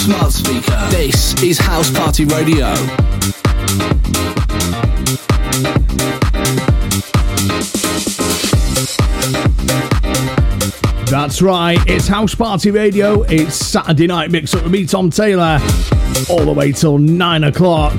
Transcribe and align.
Smart 0.00 0.32
speaker. 0.32 0.88
This 0.90 1.40
is 1.42 1.58
House 1.58 1.90
Party 1.90 2.24
Radio. 2.24 2.72
That's 11.04 11.42
right, 11.42 11.78
it's 11.86 12.08
House 12.08 12.34
Party 12.34 12.70
Radio. 12.70 13.24
It's 13.24 13.54
Saturday 13.54 14.06
night 14.06 14.30
mix 14.30 14.54
up 14.54 14.62
with 14.62 14.72
me, 14.72 14.86
Tom 14.86 15.10
Taylor, 15.10 15.58
all 16.30 16.46
the 16.46 16.54
way 16.56 16.72
till 16.72 16.96
9 16.96 17.44
o'clock. 17.44 17.92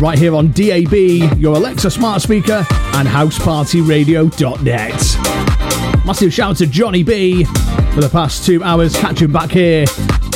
Right 0.00 0.16
here 0.16 0.36
on 0.36 0.52
DAB, 0.52 0.94
your 1.40 1.56
Alexa 1.56 1.90
smart 1.90 2.22
speaker, 2.22 2.64
and 2.94 3.08
housepartyradio.net. 3.08 6.06
Massive 6.06 6.32
shout 6.32 6.58
to 6.58 6.68
Johnny 6.68 7.02
B 7.02 7.42
for 7.42 8.00
the 8.00 8.08
past 8.08 8.46
two 8.46 8.62
hours, 8.62 8.96
catching 8.96 9.32
back 9.32 9.50
here 9.50 9.86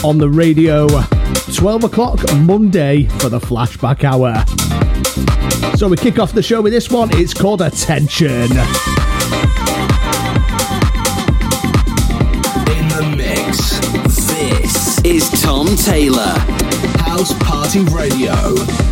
on 0.05 0.19
the 0.19 0.29
radio 0.29 0.87
12 1.55 1.85
o'clock 1.85 2.19
Monday 2.39 3.05
for 3.19 3.29
the 3.29 3.39
flashback 3.39 4.05
hour. 4.05 4.45
So 5.77 5.89
we 5.89 5.97
kick 5.97 6.19
off 6.19 6.33
the 6.33 6.43
show 6.43 6.61
with 6.61 6.73
this 6.73 6.91
one. 6.91 7.11
It's 7.13 7.33
called 7.35 7.63
Attention. 7.63 8.29
In 8.29 8.49
the 12.89 13.15
mix, 13.17 13.79
this 14.27 14.99
is 15.05 15.29
Tom 15.43 15.75
Taylor. 15.77 16.35
House 16.99 17.33
Party 17.39 17.81
Radio. 17.81 18.92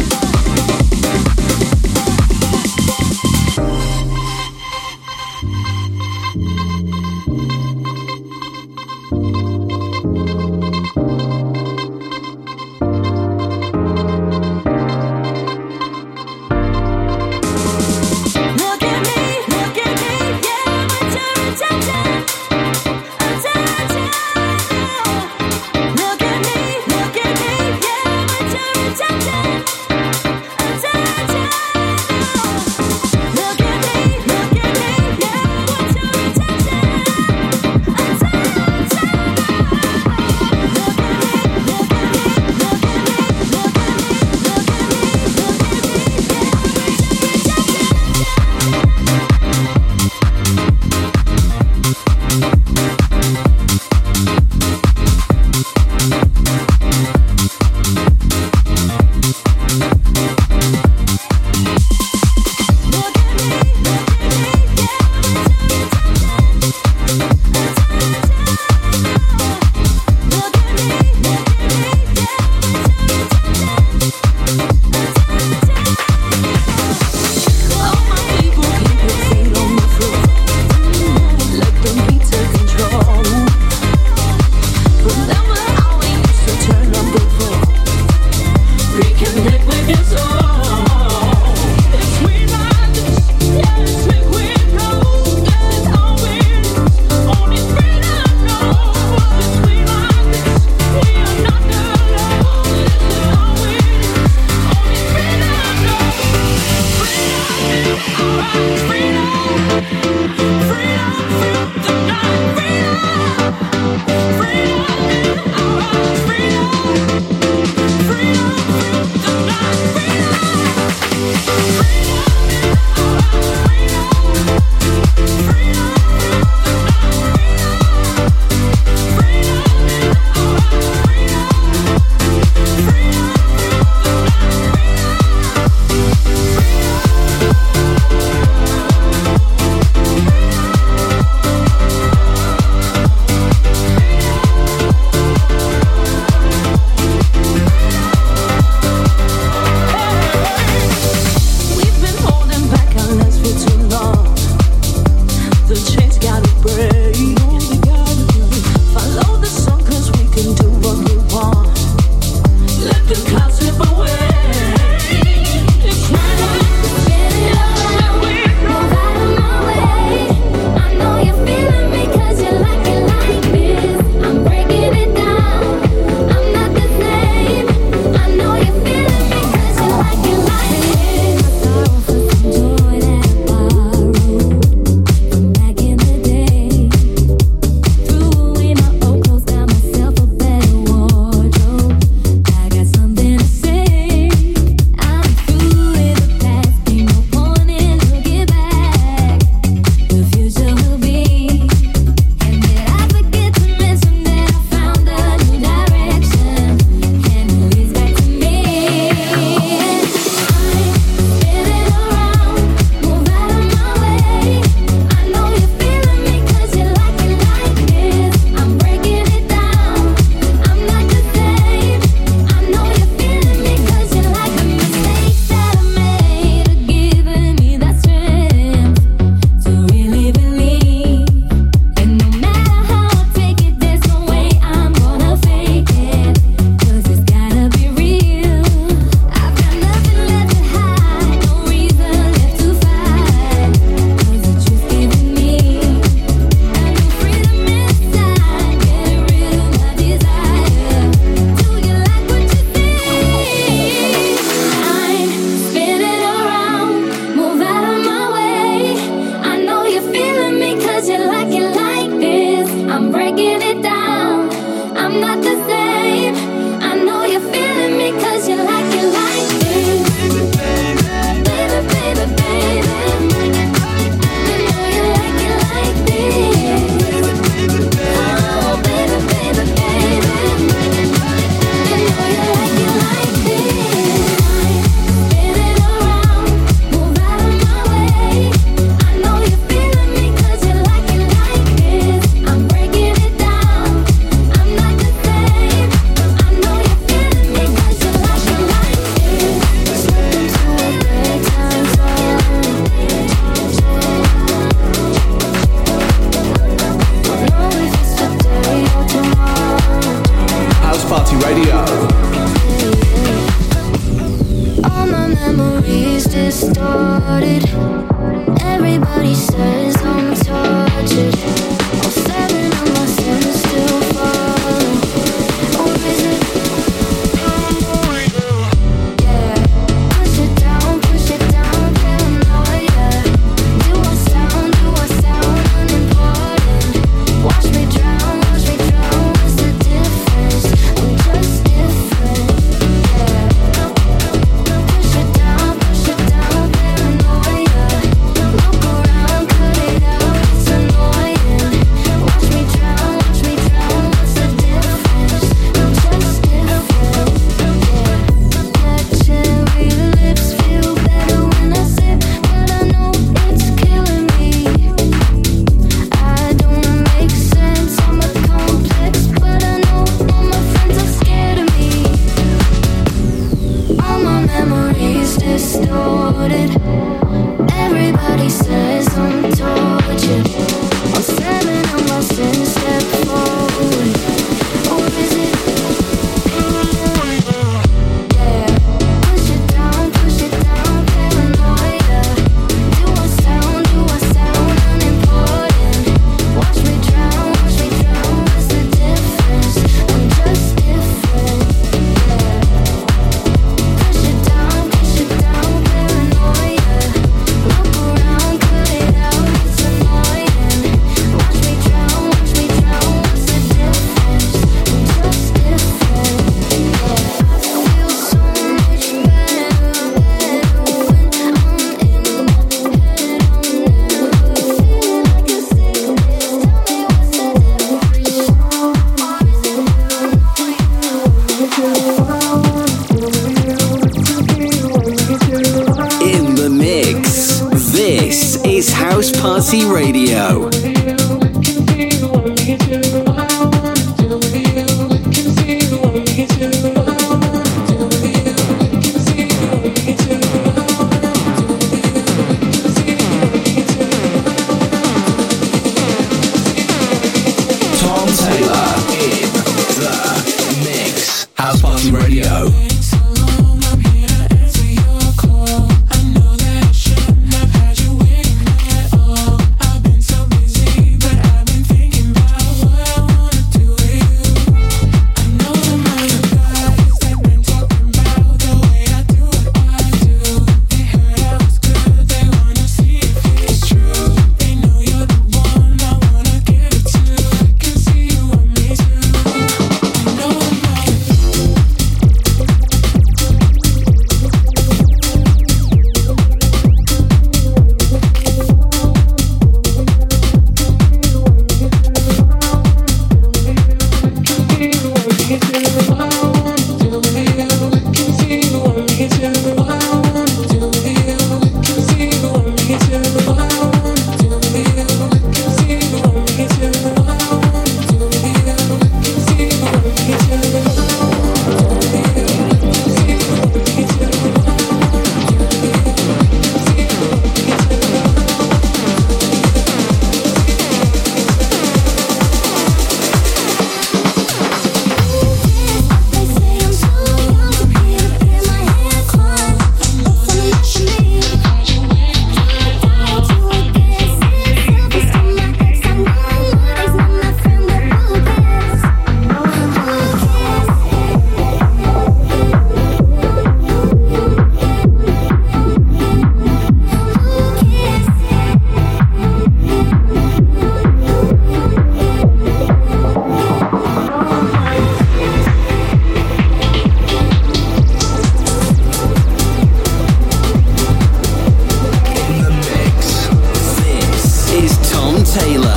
Taylor. 575.51 575.90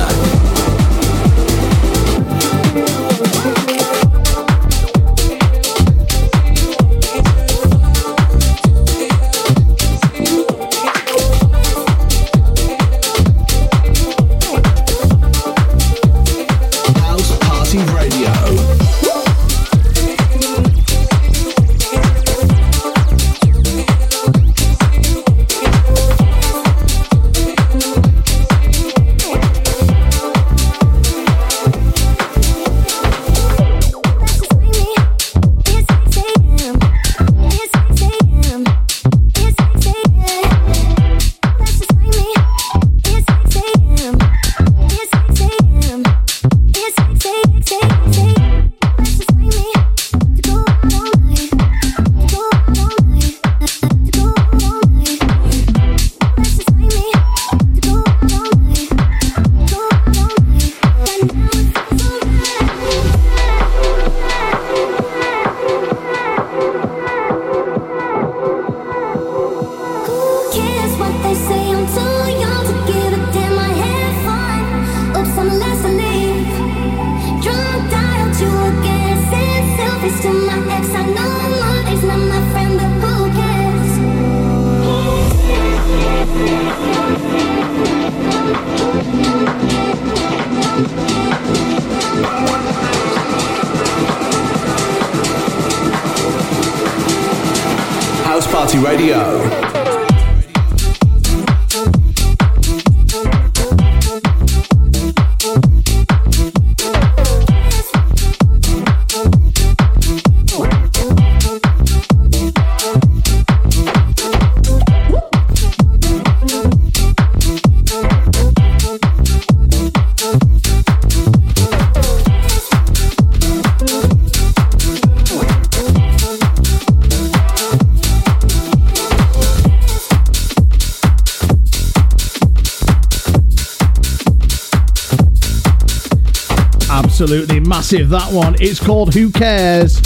Massive 137.84 138.08
that 138.08 138.32
one. 138.32 138.56
It's 138.60 138.80
called 138.80 139.12
Who 139.12 139.30
Cares 139.30 140.00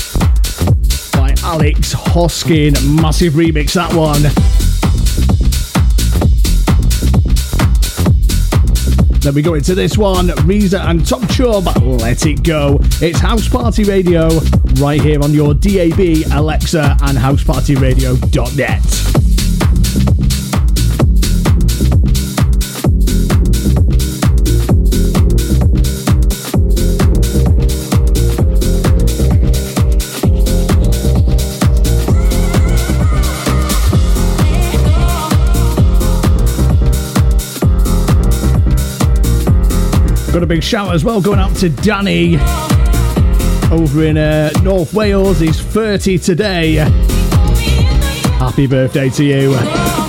by 1.12 1.32
Alex 1.44 1.92
Hoskin. 1.92 2.72
Massive 3.00 3.34
remix 3.34 3.74
that 3.74 3.94
one. 3.94 4.20
Then 9.20 9.32
we 9.32 9.42
go 9.42 9.54
into 9.54 9.76
this 9.76 9.96
one, 9.96 10.32
Reza 10.44 10.80
and 10.88 11.06
Top 11.06 11.20
Chub, 11.30 11.66
Let 11.80 12.26
It 12.26 12.42
Go. 12.42 12.80
It's 13.00 13.20
House 13.20 13.48
Party 13.48 13.84
Radio 13.84 14.28
right 14.80 15.00
here 15.00 15.22
on 15.22 15.32
your 15.32 15.54
DAB, 15.54 16.00
Alexa, 16.32 16.96
and 17.02 17.16
housepartyradio.net. 17.16 18.87
Got 40.38 40.44
a 40.44 40.46
big 40.46 40.62
shout 40.62 40.94
as 40.94 41.04
well 41.04 41.20
going 41.20 41.40
out 41.40 41.56
to 41.56 41.68
Danny 41.68 42.36
over 43.72 44.04
in 44.04 44.16
uh, 44.16 44.50
North 44.62 44.94
Wales. 44.94 45.40
He's 45.40 45.60
30 45.60 46.16
today. 46.18 46.74
Happy 48.38 48.68
birthday 48.68 49.10
to 49.10 49.24
you. 49.24 50.07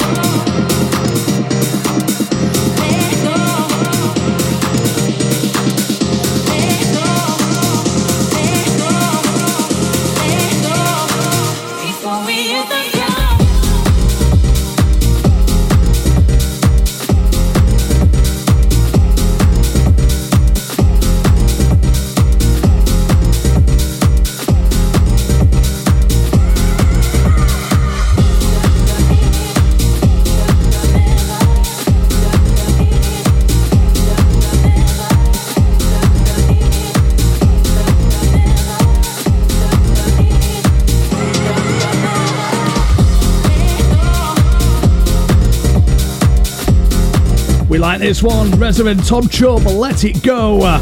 Like 47.79 47.99
this 47.99 48.21
one. 48.21 48.51
Resident 48.59 49.05
Tom 49.05 49.27
Chubb, 49.27 49.63
Let 49.63 50.03
It 50.03 50.21
Go. 50.21 50.59
Uh, 50.61 50.79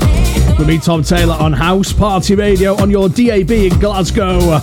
with 0.57 0.67
me, 0.67 0.79
Tom 0.79 1.03
Taylor, 1.03 1.35
on 1.35 1.53
House 1.53 1.93
Party 1.93 2.35
Radio 2.35 2.75
on 2.81 2.89
your 2.89 3.07
DAB 3.07 3.51
in 3.51 3.79
Glasgow. 3.79 4.39
Uh, 4.41 4.59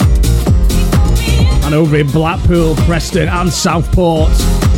and 1.65 1.75
over 1.75 1.97
in 1.97 2.07
Blackpool, 2.09 2.75
Preston, 2.77 3.29
and 3.29 3.53
Southport. 3.53 4.31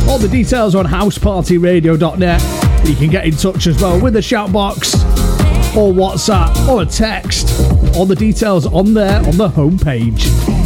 All 0.07 0.17
the 0.17 0.29
details 0.29 0.75
on 0.75 0.85
housepartyradio.net. 0.85 2.87
You 2.87 2.95
can 2.95 3.09
get 3.09 3.25
in 3.25 3.35
touch 3.35 3.67
as 3.67 3.81
well 3.81 3.99
with 3.99 4.13
the 4.13 4.21
shout 4.21 4.53
box 4.53 4.93
or 5.75 5.91
WhatsApp 5.91 6.67
or 6.67 6.83
a 6.83 6.85
text. 6.85 7.49
All 7.95 8.05
the 8.05 8.15
details 8.15 8.65
on 8.65 8.93
there 8.93 9.17
on 9.17 9.37
the 9.37 9.49
homepage. 9.49 10.56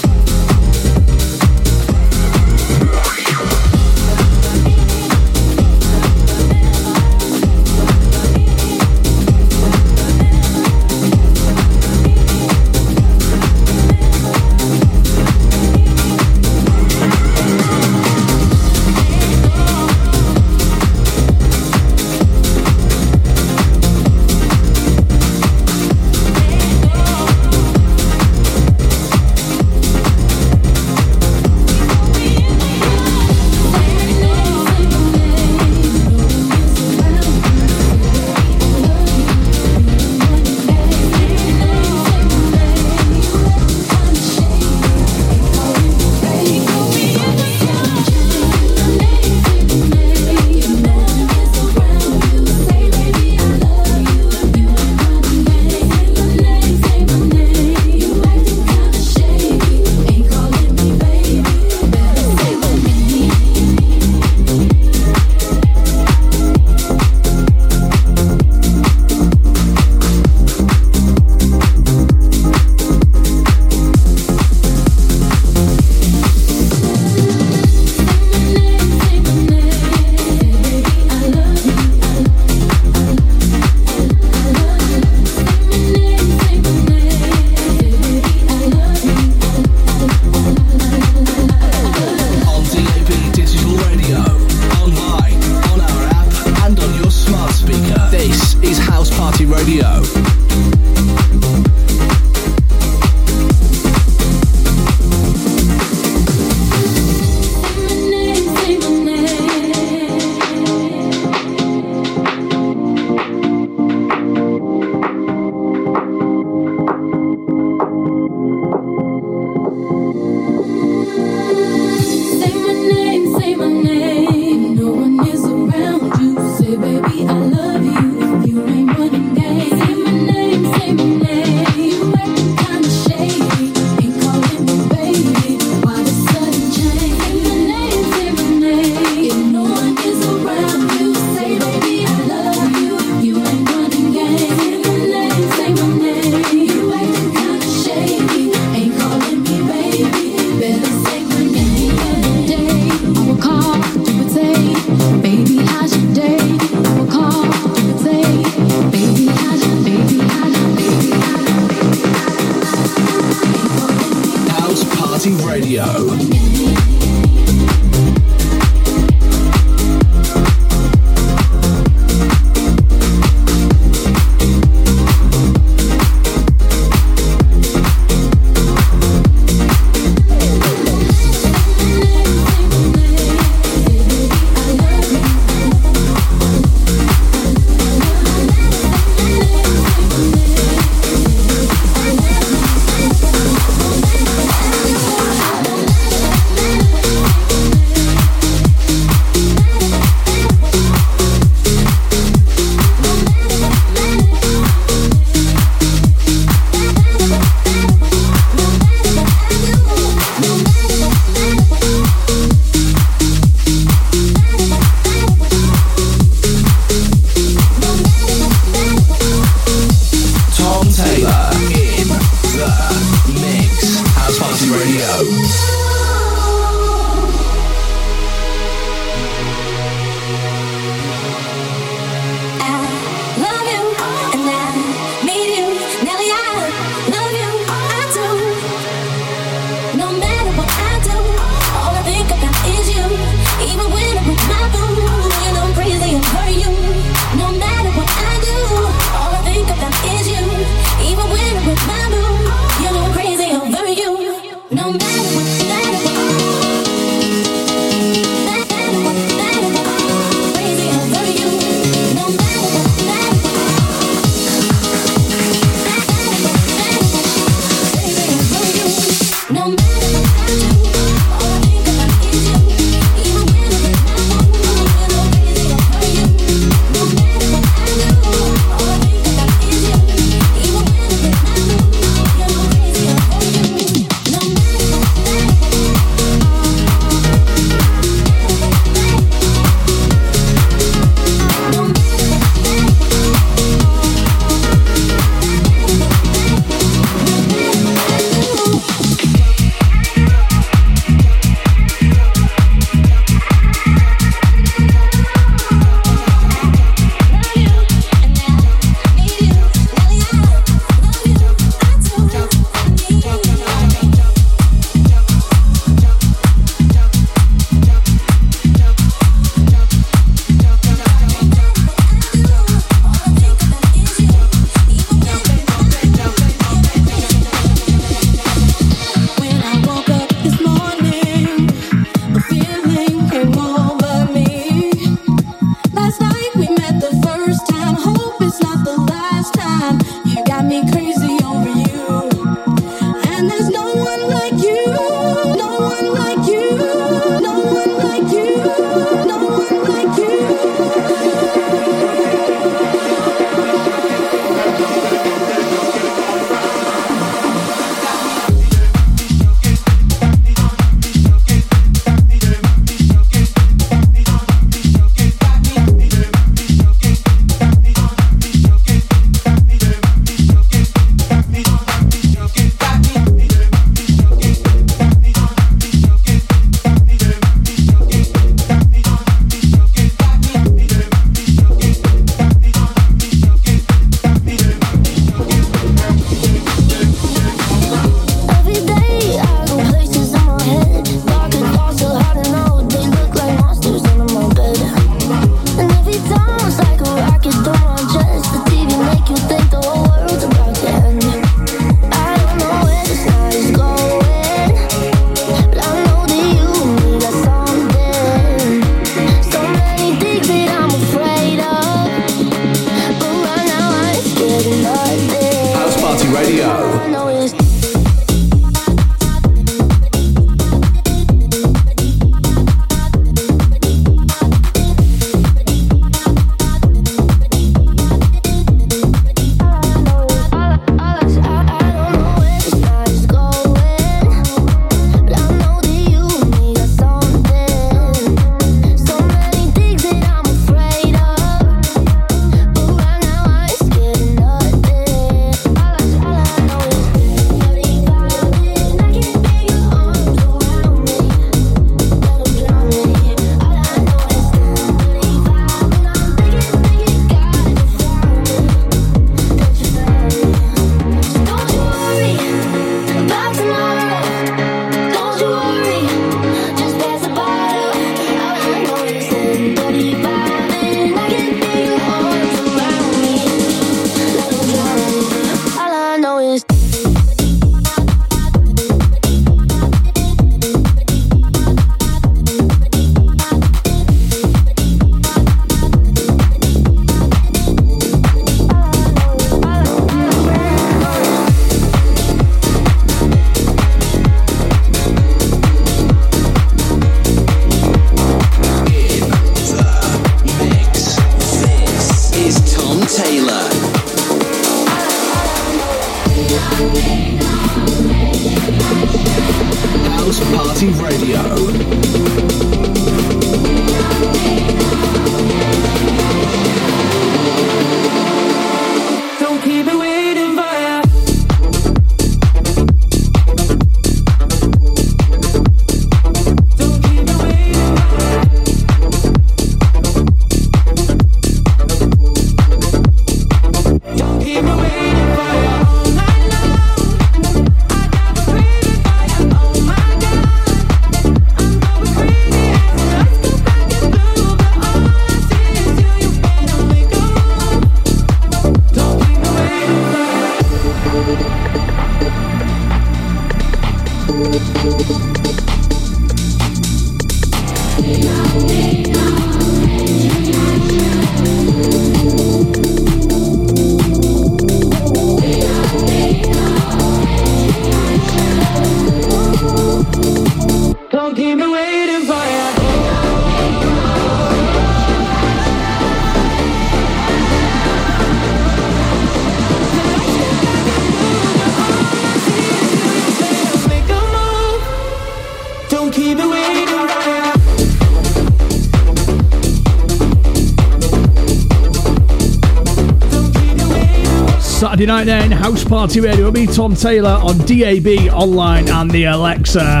Saturday 594.98 595.12
night 595.12 595.26
then, 595.26 595.52
House 595.52 595.84
Party 595.84 596.18
Radio 596.18 596.46
with 596.46 596.54
me, 596.54 596.66
Tom 596.66 596.96
Taylor, 596.96 597.30
on 597.30 597.56
DAB, 597.58 598.34
online, 598.34 598.88
and 598.88 599.08
the 599.08 599.26
Alexa. 599.26 600.00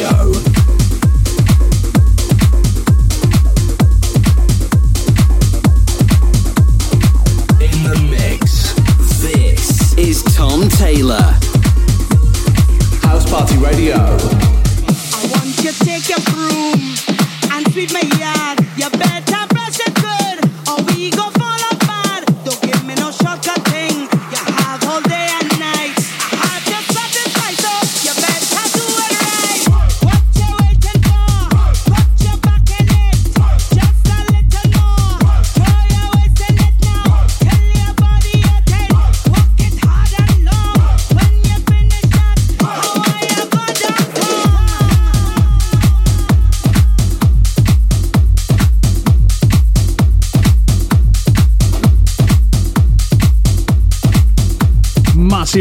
Radio. 0.03 0.50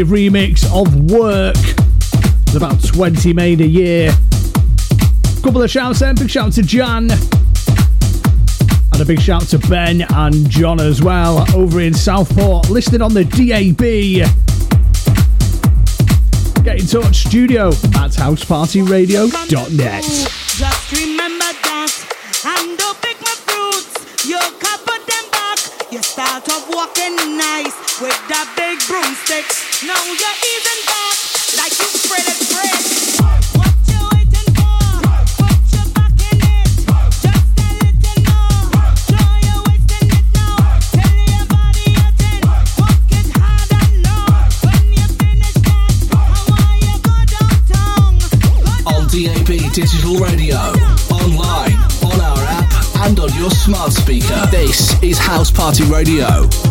massive 0.01 0.07
remix 0.07 0.65
of 0.73 1.11
Work. 1.11 1.55
It's 2.47 2.55
about 2.55 2.81
20 2.83 3.33
made 3.33 3.61
a 3.61 3.67
year. 3.67 4.11
Couple 5.43 5.61
of 5.61 5.69
shouts 5.69 5.99
then. 5.99 6.15
Big 6.15 6.27
shout 6.29 6.53
to 6.53 6.63
Jan. 6.63 7.11
And 7.11 9.01
a 9.01 9.05
big 9.05 9.21
shout 9.21 9.43
to 9.49 9.59
Ben 9.59 10.01
and 10.13 10.49
John 10.49 10.79
as 10.79 11.03
well 11.03 11.45
over 11.55 11.81
in 11.81 11.93
Southport, 11.93 12.69
listed 12.69 13.01
on 13.01 13.13
the 13.13 13.25
DAB. 13.25 13.81
Get 16.63 16.79
in 16.79 16.87
touch, 16.87 17.25
studio 17.25 17.67
at 17.69 18.11
housepartyradio.net. 18.11 20.40
Party 55.61 55.83
Radio. 55.83 56.70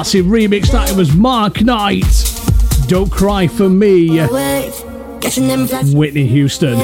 Massive 0.00 0.24
remix. 0.24 0.70
That 0.72 0.88
it 0.90 0.96
was 0.96 1.14
Mark 1.14 1.60
Knight. 1.60 2.06
Don't 2.88 3.12
cry 3.12 3.46
for 3.46 3.68
me. 3.68 4.18
Whitney 5.94 6.26
Houston. 6.26 6.78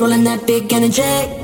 Rolling 0.00 0.24
that 0.24 0.46
big 0.46 0.72
energy. 0.72 1.35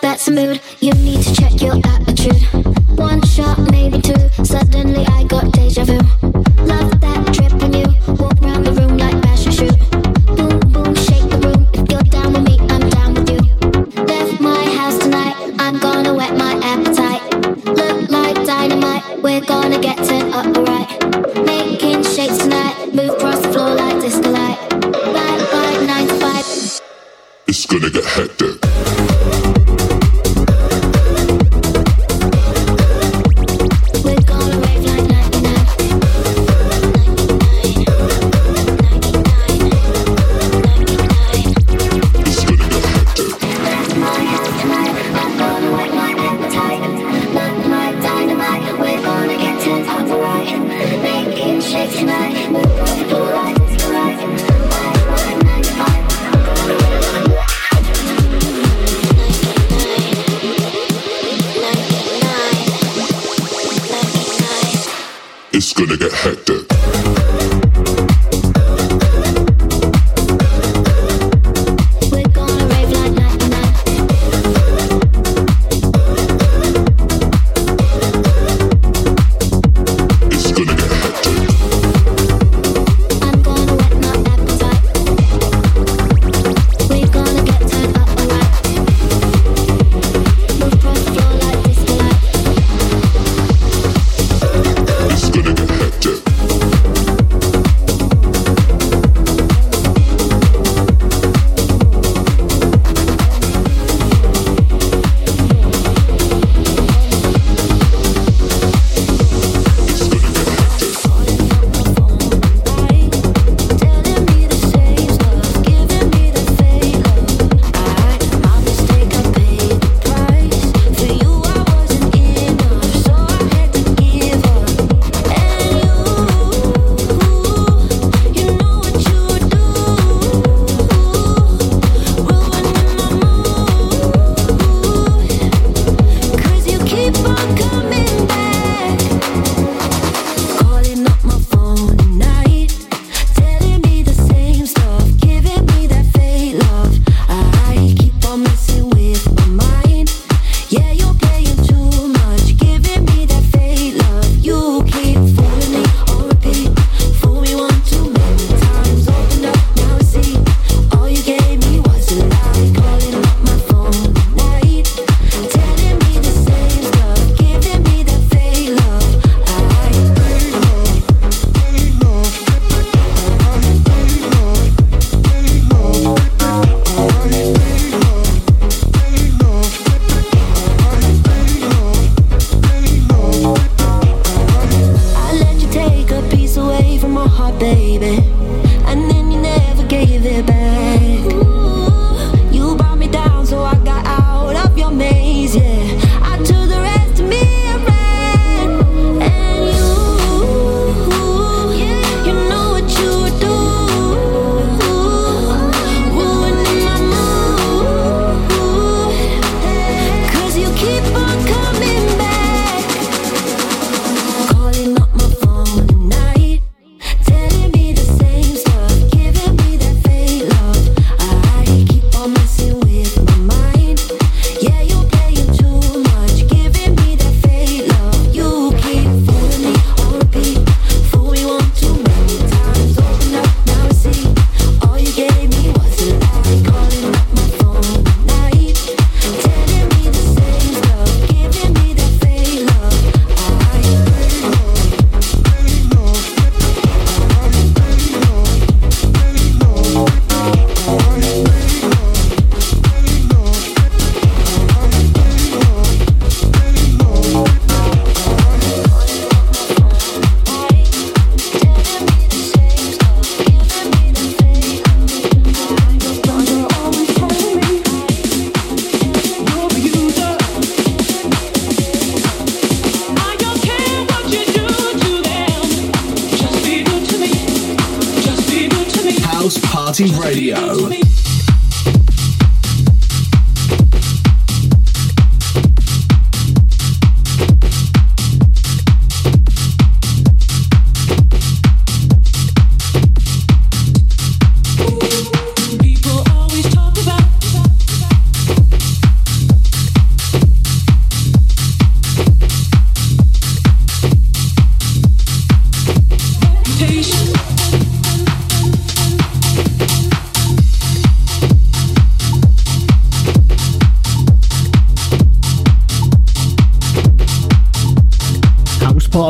That's 0.00 0.28
a 0.28 0.30
mood. 0.30 0.60
You 0.80 0.92
need 0.94 1.22
to 1.22 1.34
check 1.34 1.60
your 1.60 1.76
attitude. 1.84 2.42
One 2.98 3.20
shot, 3.22 3.58
maybe 3.70 4.00
two. 4.00 4.28
Suddenly 4.44 5.04
I 5.06 5.24
got 5.24 5.52
deja 5.52 5.84
vu. 5.84 5.98
Love 6.64 7.00
that 7.00 7.30
trip 7.34 7.52
on 7.62 7.72
you. 7.72 7.86
Walk 8.14 8.40
round 8.40 8.66
the 8.66 8.72
room 8.72 8.96
like 8.96 9.20
bash 9.22 9.44
shoot. 9.44 9.76
Boom, 10.36 10.58
boom, 10.72 10.94
shake 10.94 11.28
the 11.30 11.38
room. 11.44 11.66
If 11.72 11.90
you're 11.90 12.02
down 12.02 12.32
with 12.32 12.44
me, 12.48 12.58
I'm 12.72 12.88
down 12.90 13.14
with 13.14 13.30
you. 13.30 13.40
Left 14.04 14.40
my 14.40 14.64
house 14.78 14.98
tonight. 14.98 15.36
I'm 15.58 15.78
gonna 15.78 16.14
whet 16.14 16.36
my 16.36 16.54
appetite. 16.62 17.22
Look 17.64 18.10
like 18.10 18.36
dynamite. 18.44 19.22
We're 19.22 19.40
gonna 19.40 19.78
get 19.78 19.98
turned 19.98 20.34
up 20.34 20.46
alright. 20.56 20.88
Making 21.44 22.02
shakes 22.02 22.38
tonight. 22.38 22.94
Move 22.94 23.10
across 23.10 23.40
the 23.40 23.52
floor 23.52 23.74
like 23.74 24.00
disco 24.00 24.30
light. 24.30 24.58
Bye. 25.12 25.36
It's 27.48 27.64
gonna 27.64 27.90
get 27.90 28.04
hectic. 28.04 28.35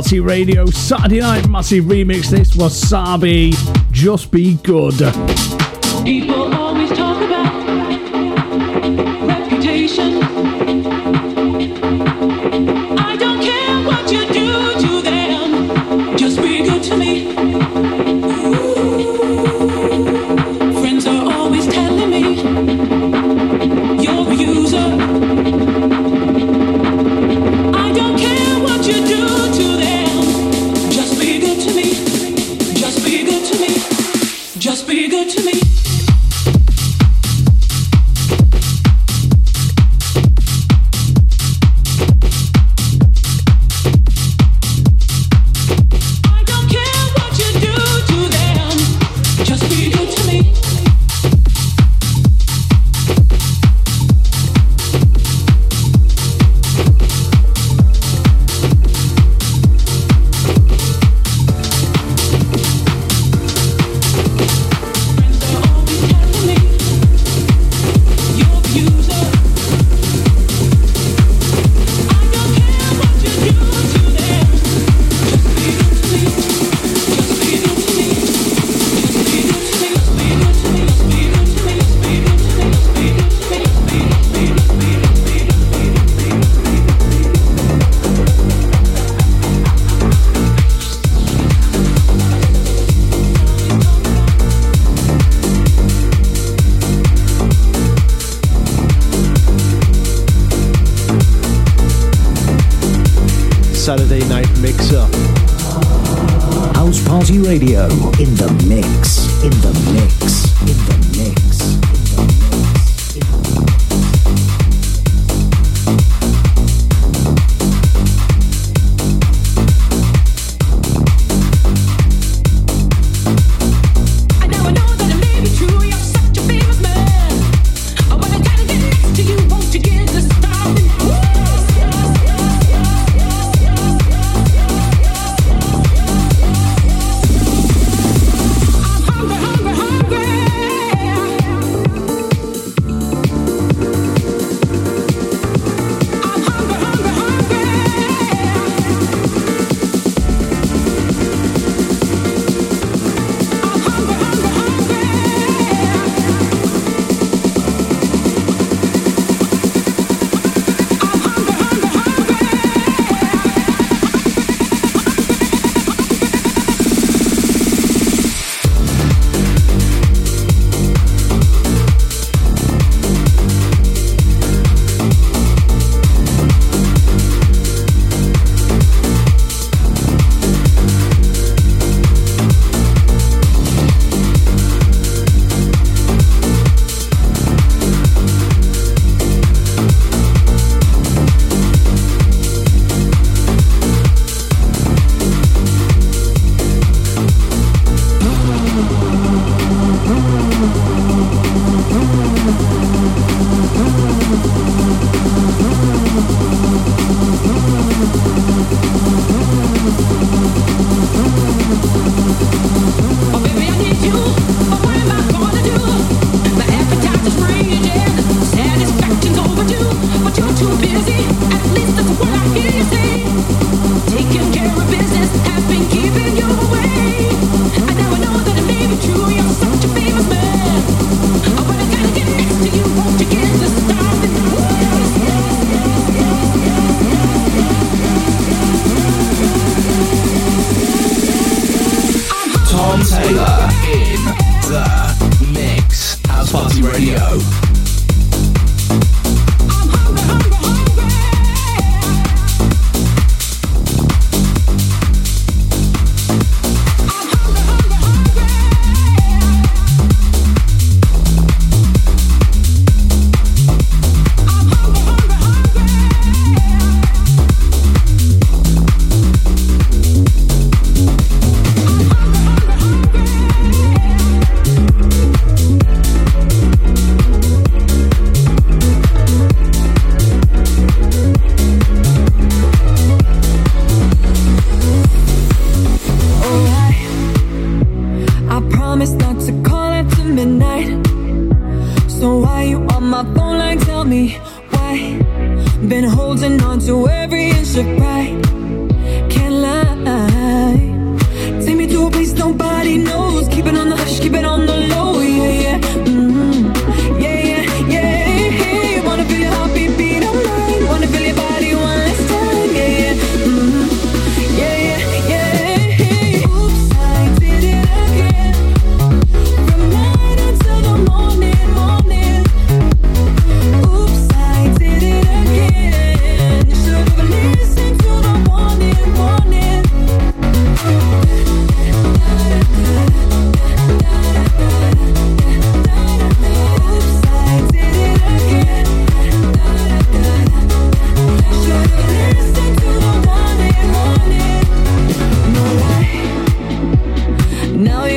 Party 0.07 0.21
Radio 0.21 0.67
Saturday 0.67 1.19
Night 1.19 1.49
Massive 1.49 1.87
Remix. 1.87 2.31
This 2.31 2.55
was 2.55 2.81
Sabi. 2.81 3.53
Just 3.91 4.31
be 4.31 4.55
good. 4.63 4.95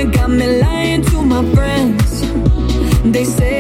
Got 0.06 0.30
me 0.30 0.62
lying 0.62 1.02
to 1.04 1.22
my 1.22 1.44
friends. 1.54 2.22
They 3.04 3.26
say 3.26 3.59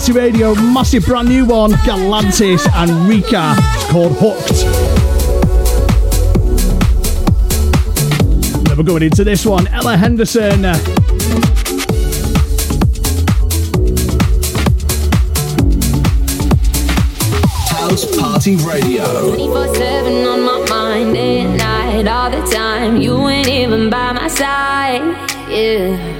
Party 0.00 0.12
Radio, 0.12 0.54
massive 0.54 1.04
brand 1.04 1.28
new 1.28 1.44
one, 1.44 1.72
Galantis 1.72 2.66
and 2.72 3.06
Rika. 3.06 3.54
It's 3.58 3.90
called 3.90 4.16
Hooked. 4.16 4.64
Then 8.64 8.78
we're 8.78 8.82
going 8.82 9.02
into 9.02 9.24
this 9.24 9.44
one, 9.44 9.68
Ella 9.68 9.98
Henderson. 9.98 10.64
House 17.68 18.16
Party 18.16 18.56
Radio. 18.56 19.04
24-7 19.36 20.32
on 20.32 20.40
my 20.46 20.66
mind, 20.70 21.14
at 21.14 21.56
night, 21.58 22.08
all 22.08 22.30
the 22.30 22.40
time. 22.50 22.96
You 23.02 23.28
ain't 23.28 23.48
even 23.48 23.90
by 23.90 24.12
my 24.12 24.28
side, 24.28 25.02
yeah. 25.50 26.19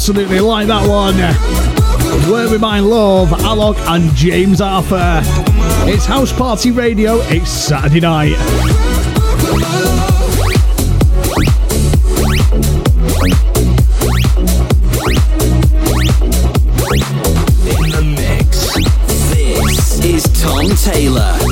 absolutely 0.00 0.40
like 0.40 0.66
that 0.66 0.88
one. 0.88 1.14
Work 2.32 2.52
With 2.52 2.60
My 2.62 2.80
Love, 2.80 3.28
Alok 3.28 3.76
and 3.86 4.10
James 4.16 4.62
Arthur. 4.62 5.20
It's 5.86 6.06
House 6.06 6.32
Party 6.32 6.70
Radio, 6.70 7.18
it's 7.24 7.50
Saturday 7.50 8.00
night. 8.00 8.34
Taylor. 20.76 21.49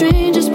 strangers 0.00 0.49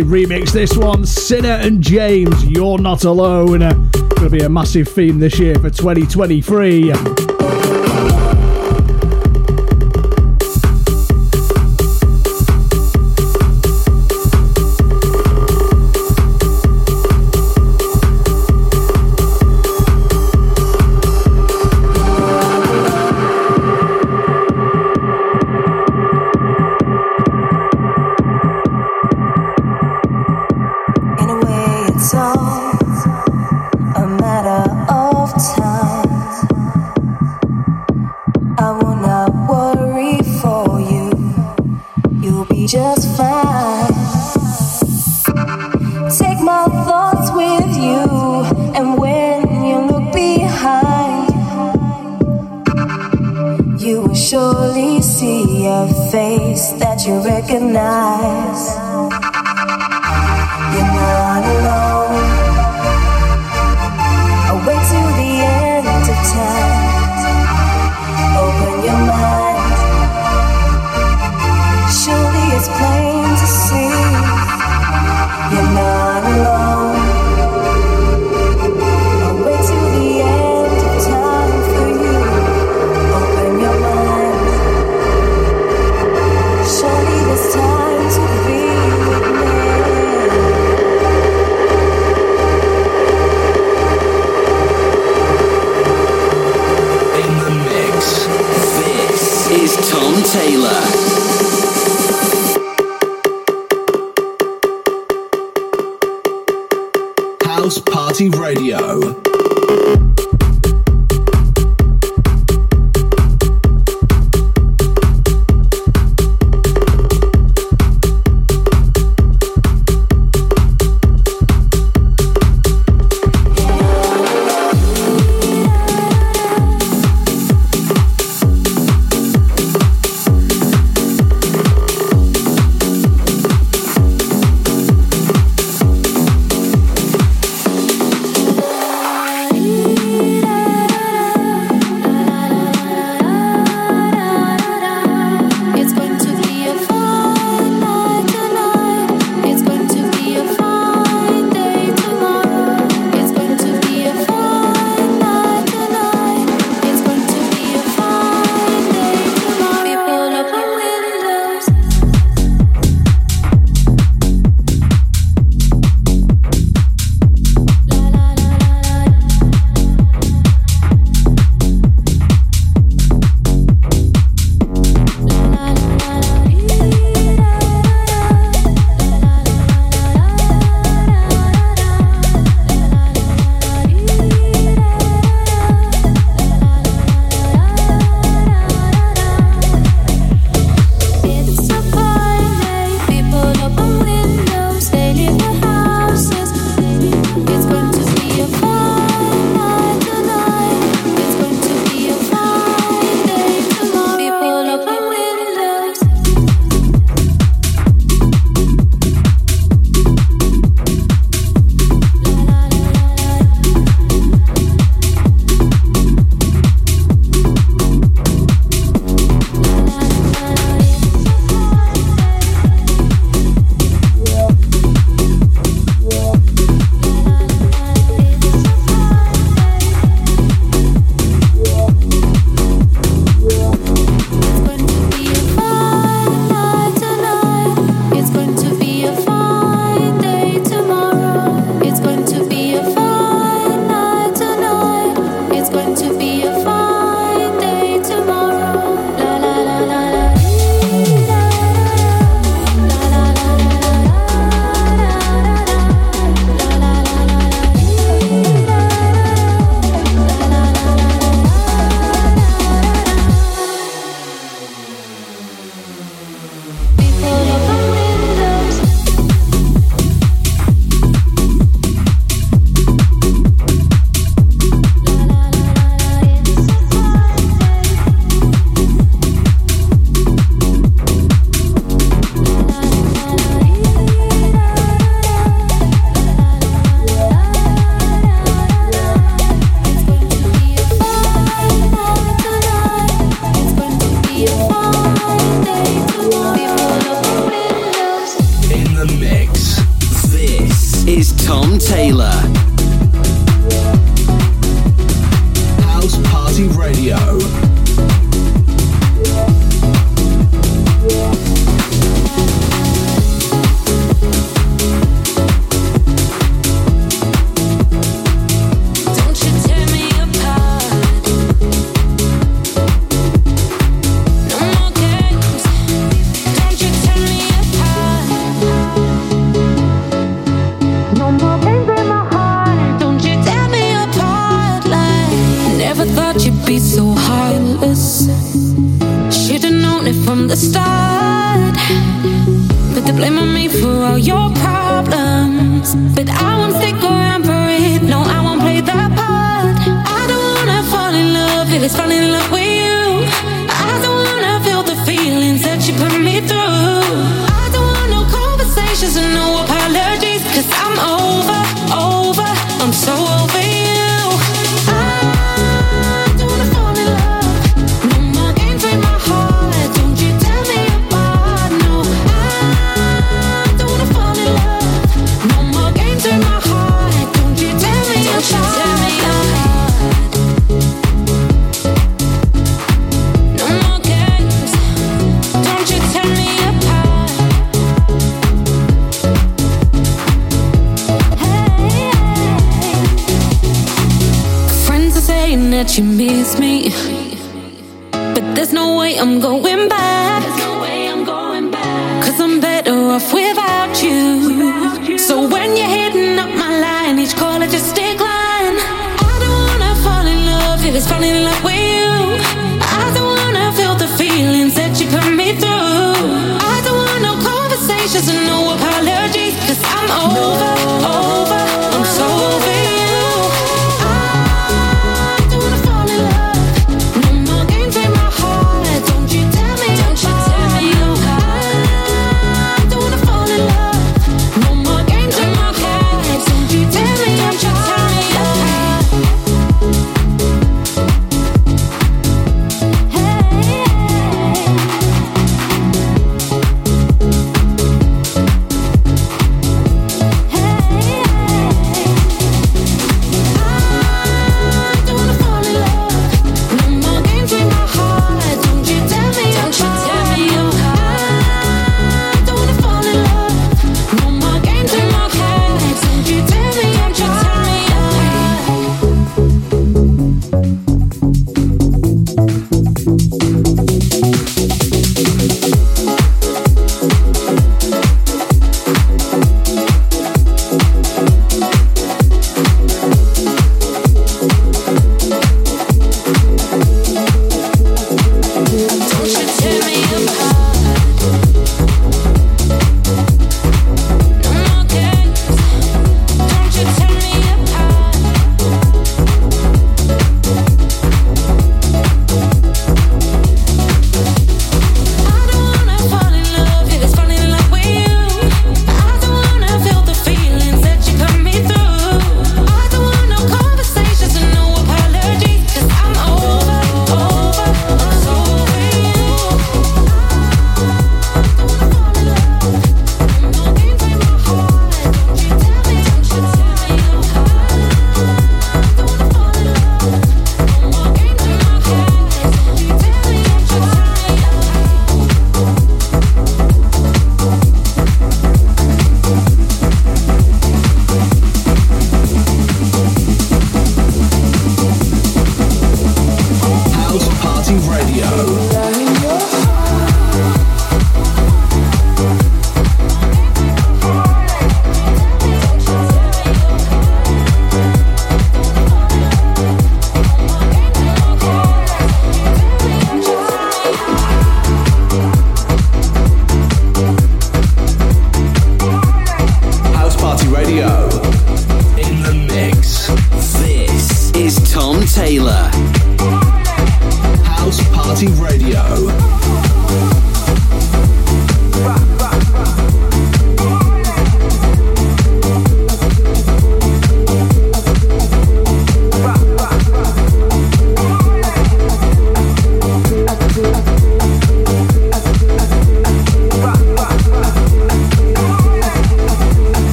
remix. 0.00 0.52
This 0.52 0.76
one, 0.76 1.04
Sinner 1.04 1.50
and 1.50 1.82
James, 1.82 2.44
You're 2.46 2.78
Not 2.78 3.04
Alone. 3.04 3.60
To 3.90 4.28
be 4.30 4.40
a 4.40 4.48
massive 4.48 4.88
theme 4.88 5.18
this 5.18 5.38
year 5.38 5.54
for 5.56 5.70
2023. 5.70 7.21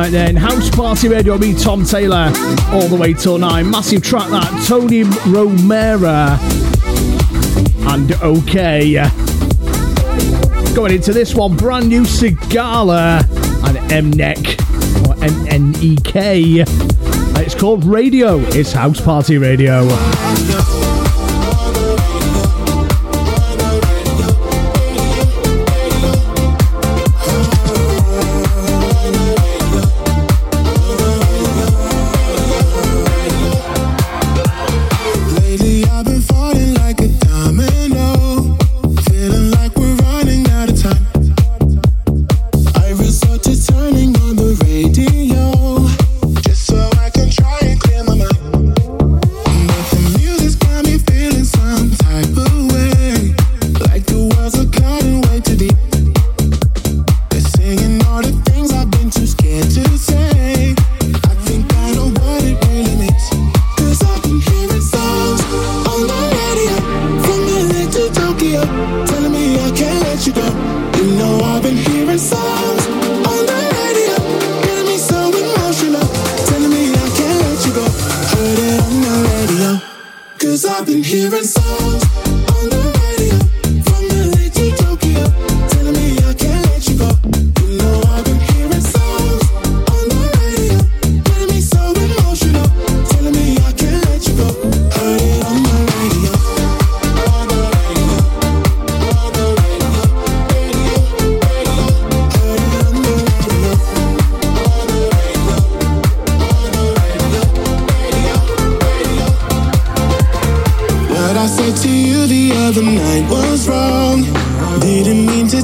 Night 0.00 0.12
then. 0.12 0.34
House 0.34 0.70
Party 0.70 1.08
Radio, 1.08 1.36
me, 1.36 1.52
Tom 1.52 1.84
Taylor, 1.84 2.32
all 2.72 2.88
the 2.88 2.96
way 2.98 3.12
till 3.12 3.36
9. 3.36 3.70
Massive 3.70 4.02
track 4.02 4.30
that, 4.30 4.64
Tony 4.66 5.02
Romera. 5.02 6.38
And 7.92 8.12
OK. 8.22 8.94
Going 10.74 10.94
into 10.94 11.12
this 11.12 11.34
one, 11.34 11.54
brand 11.54 11.88
new 11.88 12.02
Sigala 12.02 13.20
and 13.90 14.14
Mnek, 14.14 15.06
or 15.06 15.22
M-N-E-K. 15.22 16.64
It's 17.42 17.54
called 17.54 17.84
Radio. 17.84 18.38
It's 18.38 18.72
House 18.72 19.02
Party 19.02 19.36
Radio. 19.36 19.86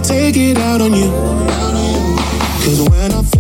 Take 0.07 0.37
it 0.37 0.57
out 0.59 0.81
on 0.81 0.95
you. 0.95 1.11
Cause 2.63 2.89
when 2.89 3.13
I 3.13 3.36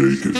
Shaq. 0.00 0.39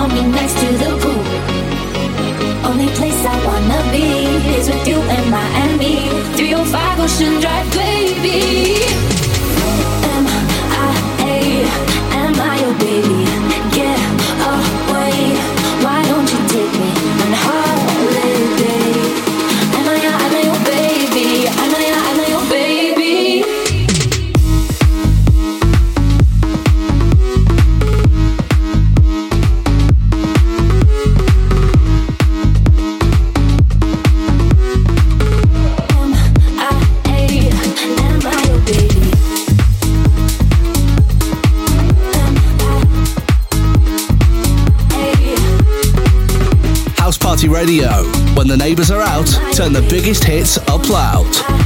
found 0.00 0.14
me 0.14 0.22
next 0.32 0.54
to 0.60 0.68
the 0.82 0.90
pool. 1.02 1.24
Only 2.70 2.88
place 2.98 3.20
I 3.32 3.36
wanna 3.46 3.80
be 3.92 4.06
is 4.56 4.66
with 4.70 4.88
you 4.88 4.98
and 5.16 5.30
Miami. 5.30 5.96
305 6.36 7.00
Ocean 7.00 7.40
Drive. 7.40 7.79
Radio. 47.60 48.04
When 48.36 48.48
the 48.48 48.56
neighbours 48.56 48.90
are 48.90 49.02
out, 49.02 49.26
turn 49.52 49.74
the 49.74 49.82
biggest 49.82 50.24
hits 50.24 50.56
up 50.56 50.88
loud. 50.88 51.59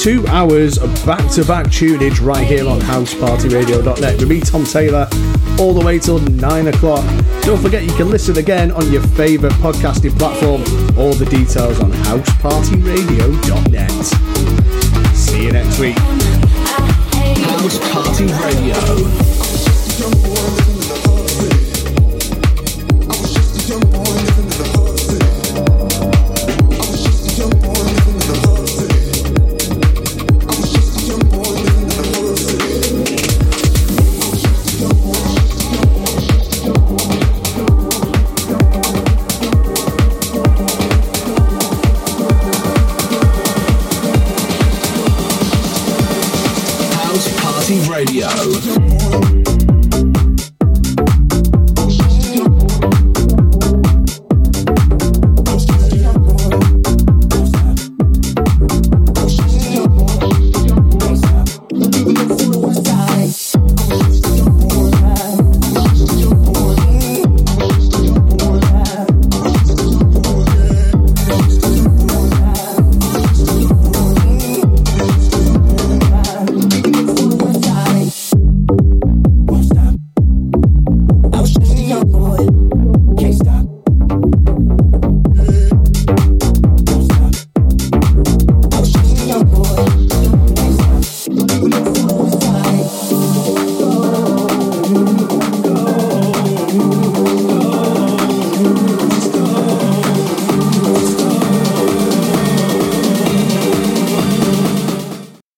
Two 0.00 0.26
hours 0.28 0.78
of 0.78 0.88
back-to-back 1.04 1.66
tunage 1.66 2.24
right 2.24 2.46
here 2.46 2.66
on 2.66 2.80
housepartyradio.net 2.80 4.18
with 4.18 4.28
me, 4.28 4.40
Tom 4.40 4.64
Taylor, 4.64 5.06
all 5.58 5.74
the 5.74 5.84
way 5.84 5.98
till 5.98 6.18
nine 6.20 6.68
o'clock. 6.68 7.04
Don't 7.42 7.60
forget 7.60 7.82
you 7.82 7.92
can 7.92 8.08
listen 8.08 8.38
again 8.38 8.72
on 8.72 8.90
your 8.90 9.02
favourite 9.08 9.54
podcasting 9.56 10.18
platform. 10.18 10.62
All 10.98 11.12
the 11.12 11.26
details 11.26 11.80
on 11.80 11.90
housepartyradio.net. 11.92 13.90
See 15.14 15.44
you 15.44 15.52
next 15.52 15.78
week. 15.78 15.98
House 17.38 17.78
Party 17.92 18.24
Radio. 18.24 19.29